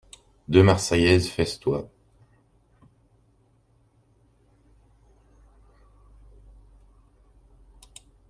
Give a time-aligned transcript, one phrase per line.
[0.47, 1.87] Deux marseillaises festoient.